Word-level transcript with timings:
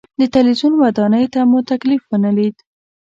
د 0.19 0.21
تلویزیون 0.33 0.73
ودانۍ 0.77 1.25
ته 1.33 1.39
مو 1.49 1.59
تکلیف 1.71 2.01
ونه 2.07 2.31
لید. 2.37 2.55